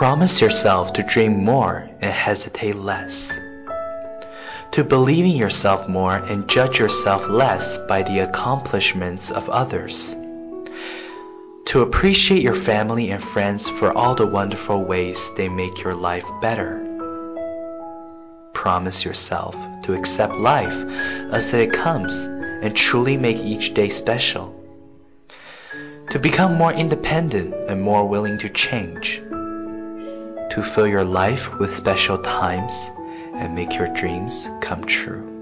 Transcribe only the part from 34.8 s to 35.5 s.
true.